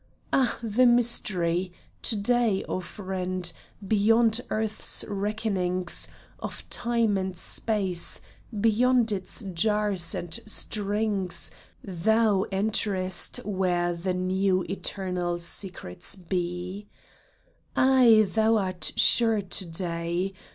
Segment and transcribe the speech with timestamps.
[0.33, 1.71] Ah, the mystery!
[2.01, 3.53] To day, O friend,
[3.87, 6.07] beyond earth's reckonings
[6.39, 8.19] Of time and space,
[8.59, 11.51] beyond its jars and stings,
[11.83, 16.87] Thou enterest where the eternal secrets be!
[17.75, 20.33] Ay, thou art sure to day